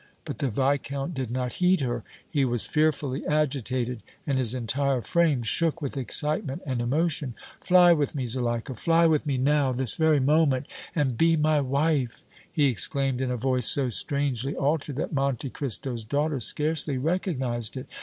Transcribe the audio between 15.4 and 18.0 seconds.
Cristo's daughter scarcely recognized it.